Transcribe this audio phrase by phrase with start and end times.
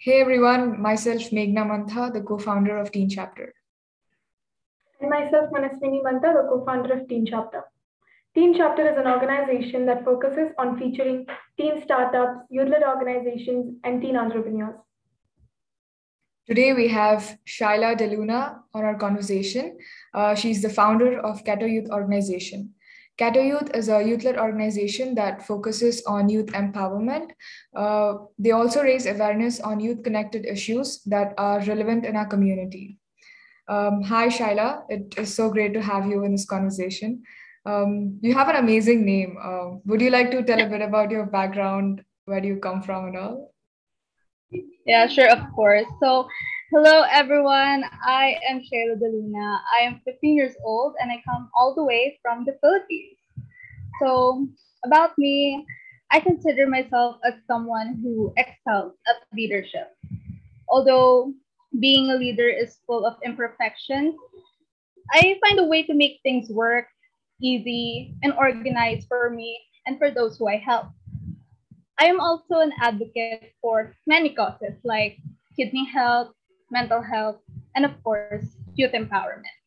[0.00, 3.52] Hey everyone, myself Meghna Mantha, the co-founder of Teen Chapter.
[5.00, 7.64] And myself Manaswini Mantha, the co-founder of Teen Chapter.
[8.32, 11.26] Teen Chapter is an organization that focuses on featuring
[11.56, 14.76] teen startups, youth-led organizations, and teen entrepreneurs.
[16.46, 19.78] Today we have Shaila DeLuna on our conversation.
[20.14, 22.72] Uh, she's the founder of Kato Youth Organization.
[23.18, 27.30] Kato Youth is a youth-led organization that focuses on youth empowerment.
[27.74, 32.98] Uh, they also raise awareness on youth-connected issues that are relevant in our community.
[33.68, 34.84] Um, hi, Shaila.
[34.88, 37.22] It is so great to have you in this conversation.
[37.66, 39.36] Um, you have an amazing name.
[39.42, 42.82] Uh, would you like to tell a bit about your background, where do you come
[42.82, 43.52] from and all?
[44.86, 45.86] Yeah, sure, of course.
[46.00, 46.28] So
[46.70, 47.82] Hello, everyone.
[48.04, 49.58] I am Shayla DeLuna.
[49.72, 53.16] I am 15 years old and I come all the way from the Philippines.
[54.02, 54.46] So,
[54.84, 55.64] about me,
[56.10, 59.96] I consider myself as someone who excels at leadership.
[60.68, 61.32] Although
[61.80, 64.14] being a leader is full of imperfections,
[65.10, 66.84] I find a way to make things work
[67.40, 70.88] easy and organized for me and for those who I help.
[71.98, 75.16] I am also an advocate for many causes like
[75.56, 76.28] kidney health,
[76.70, 77.36] mental health,
[77.74, 79.58] and of course, youth empowerment.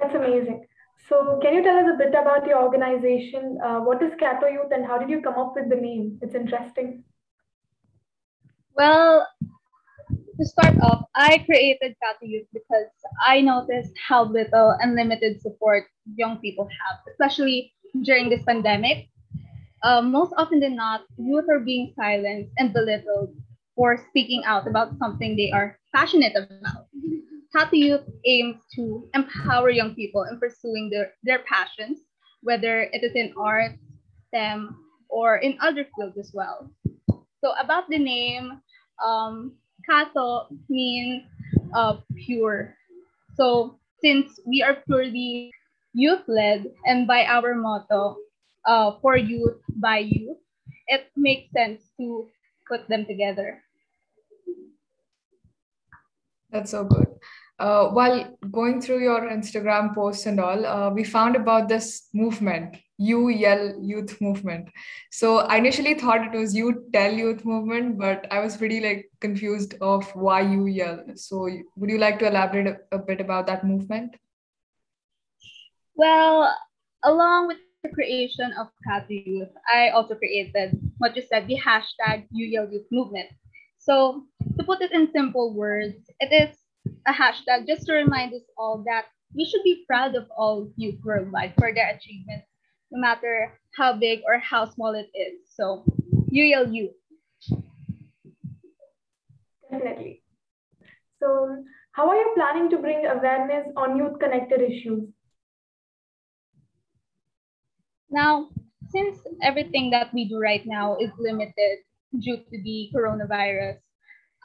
[0.00, 0.66] That's amazing.
[1.08, 3.58] So, can you tell us a bit about your organization?
[3.64, 6.18] Uh, what is Kato Youth and how did you come up with the name?
[6.20, 7.04] It's interesting.
[8.76, 9.26] Well,
[10.10, 12.92] to start off, I created Kato Youth because
[13.26, 19.08] I noticed how little and limited support young people have, especially during this pandemic.
[19.82, 23.34] Uh, most often than not, youth are being silenced and belittled
[23.78, 26.90] for speaking out about something they are passionate about.
[27.54, 32.00] Kato Youth aims to empower young people in pursuing their, their passions,
[32.42, 33.78] whether it is in art,
[34.26, 34.74] STEM,
[35.08, 36.68] or in other fields as well.
[37.38, 38.60] So about the name,
[38.98, 39.54] um,
[39.88, 41.22] Kato means
[41.72, 42.74] uh, pure.
[43.36, 45.52] So since we are purely
[45.94, 48.16] youth-led and by our motto,
[48.66, 50.36] uh, for youth, by youth,
[50.88, 52.26] it makes sense to
[52.66, 53.62] put them together.
[56.50, 57.08] That's so good.
[57.58, 62.76] Uh, while going through your Instagram posts and all, uh, we found about this movement,
[62.98, 64.68] You Yell Youth Movement.
[65.10, 69.10] So I initially thought it was You Tell Youth Movement, but I was pretty like
[69.20, 71.04] confused of why You Yell.
[71.16, 74.14] So would you like to elaborate a, a bit about that movement?
[75.96, 76.54] Well,
[77.02, 82.26] along with the creation of Kato Youth, I also created what you said, the hashtag
[82.30, 83.30] You Yell Youth Movement.
[83.88, 84.24] So
[84.58, 86.54] to put it in simple words, it is
[87.06, 91.00] a hashtag just to remind us all that we should be proud of all youth
[91.02, 92.44] worldwide for their achievements,
[92.90, 95.40] no matter how big or how small it is.
[95.48, 95.84] So,
[96.28, 97.00] UL Youth.
[99.70, 100.22] Definitely.
[101.18, 105.08] So, how are you planning to bring awareness on youth connected issues?
[108.10, 108.50] Now,
[108.90, 111.87] since everything that we do right now is limited
[112.18, 113.78] due to the coronavirus,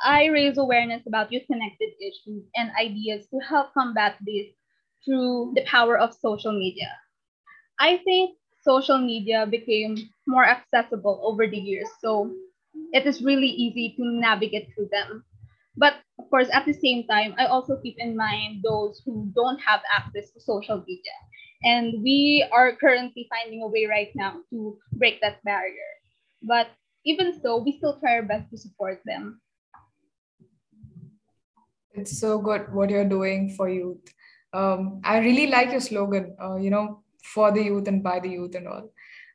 [0.03, 4.47] I raise awareness about youth connected issues and ideas to help combat this
[5.05, 6.89] through the power of social media.
[7.79, 9.97] I think social media became
[10.27, 12.31] more accessible over the years, so
[12.93, 15.25] it is really easy to navigate through them.
[15.75, 19.59] But of course, at the same time, I also keep in mind those who don't
[19.59, 21.17] have access to social media.
[21.63, 25.91] And we are currently finding a way right now to break that barrier.
[26.43, 26.67] But
[27.05, 29.41] even so, we still try our best to support them.
[31.91, 34.01] It's so good what you're doing for youth.
[34.53, 37.03] Um, I really like your slogan, uh, you know,
[37.33, 38.89] for the youth and by the youth and all.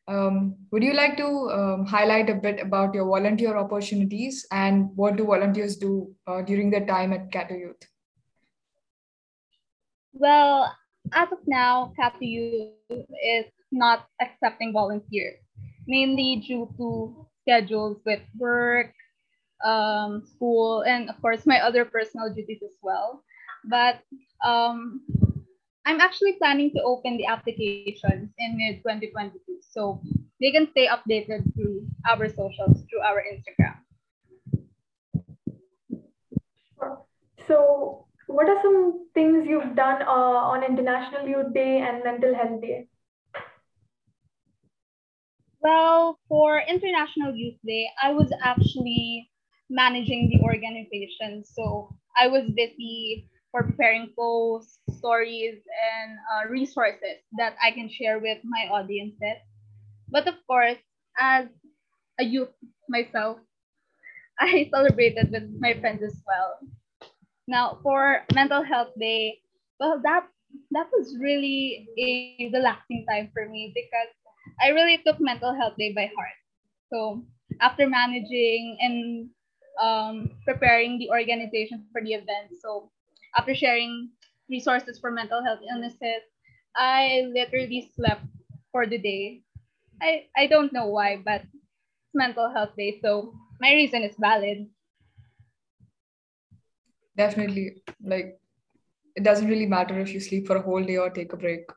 [0.08, 5.16] Um, would you like to um, highlight a bit about your volunteer opportunities and what
[5.16, 7.82] do volunteers do uh, during their time at Kato Youth?
[10.14, 10.72] Well,
[11.12, 15.36] as of now, Kato Youth is not accepting volunteers,
[15.86, 18.92] mainly due to schedules with work,
[19.64, 23.24] um, school, and of course my other personal duties as well.
[23.64, 24.04] But
[24.44, 25.00] um,
[25.86, 30.00] I'm actually planning to open the applications in mid 2022, so
[30.40, 33.80] they can stay updated through our socials, through our Instagram.
[37.48, 42.60] So, what are some things you've done uh, on International Youth Day and Mental Health
[42.60, 42.88] Day?
[45.62, 49.30] Well, for International Youth Day, I was actually
[49.70, 51.44] managing the organization.
[51.44, 55.56] So I was busy for preparing posts, stories,
[55.92, 59.38] and uh, resources that I can share with my audiences.
[60.08, 60.78] But of course,
[61.18, 61.46] as
[62.18, 62.52] a youth
[62.88, 63.38] myself,
[64.40, 66.58] I celebrated with my friends as well.
[67.48, 69.40] Now, for Mental Health Day,
[69.80, 70.28] well, that
[70.72, 74.10] that was really a relaxing time for me because
[74.60, 76.36] I really took Mental Health Day by heart.
[76.90, 77.24] So
[77.60, 79.30] after managing and
[79.80, 82.90] um, preparing the organization for the event, so
[83.36, 84.10] after sharing
[84.50, 86.22] resources for mental health illnesses,
[86.76, 88.22] I literally slept
[88.72, 89.42] for the day.
[90.00, 94.66] I, I don't know why, but it's mental health day, so my reason is valid.
[97.16, 97.82] Definitely.
[98.02, 98.38] Like,
[99.16, 101.68] it doesn't really matter if you sleep for a whole day or take a break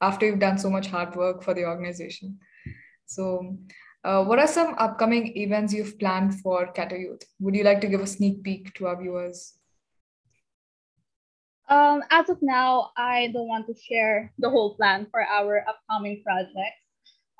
[0.00, 2.38] after you've done so much hard work for the organization.
[3.06, 3.56] So,
[4.04, 7.22] uh, what are some upcoming events you've planned for Kato Youth?
[7.40, 9.58] Would you like to give a sneak peek to our viewers?
[11.68, 16.22] Um, as of now, I don't want to share the whole plan for our upcoming
[16.24, 16.80] projects.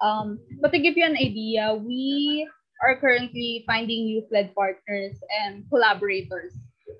[0.02, 2.48] Um, but to give you an idea, we
[2.84, 6.54] are currently finding youth-led partners and collaborators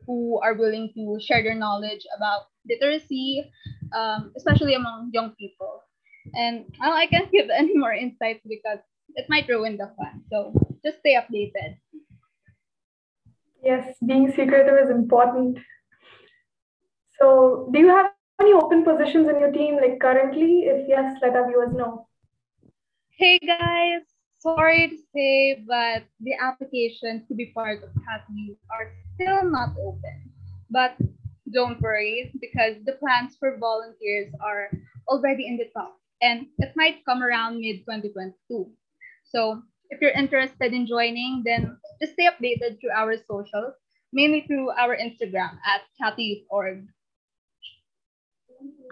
[0.06, 3.44] who are willing to share their knowledge about literacy,
[3.92, 5.82] um, especially among young people.
[6.34, 8.78] And well, I can't give any more insights because
[9.14, 10.22] it might ruin the fun.
[10.30, 10.52] So
[10.84, 11.78] just stay updated.
[13.62, 15.58] Yes, being secretive is important.
[17.20, 20.70] So, do you have any open positions in your team, like currently?
[20.70, 22.06] If yes, let our viewers know.
[23.10, 24.02] Hey guys,
[24.38, 30.30] sorry to say, but the applications to be part of CATU are still not open.
[30.70, 30.94] But
[31.52, 34.70] don't worry, because the plans for volunteers are
[35.08, 38.70] already in the top, and it might come around mid 2022.
[39.24, 43.74] So, if you're interested in joining, then just stay updated through our socials,
[44.12, 46.86] mainly through our Instagram at CATU.org.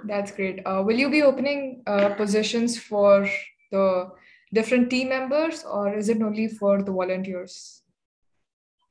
[0.04, 0.60] That's great.
[0.64, 3.28] Uh, will you be opening uh, positions for
[3.72, 4.10] the
[4.52, 7.82] different team members or is it only for the volunteers?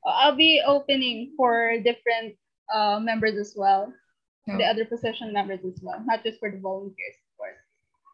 [0.04, 2.36] I'll be opening for different
[2.72, 3.92] uh, members as well,
[4.46, 7.58] the other position members as well, not just for the volunteers, of course.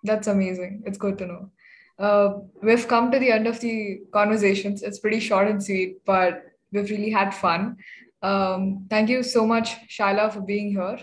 [0.05, 0.83] That's amazing.
[0.87, 1.51] It's good to know.
[1.99, 4.83] Uh, we've come to the end of the conversations.
[4.83, 7.77] It's pretty short and sweet, but we've really had fun.
[8.23, 10.99] Um, thank you so much, Shaila, for being here.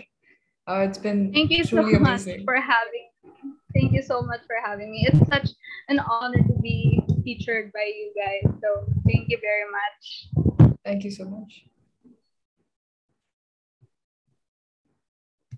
[0.66, 2.00] Uh, it's been thank you so amazing.
[2.38, 3.08] much for having.
[3.74, 5.06] Thank you so much for having me.
[5.08, 5.50] It's such
[5.88, 8.52] an honor to be featured by you guys.
[8.60, 10.76] So thank you very much.
[10.84, 11.64] Thank you so much.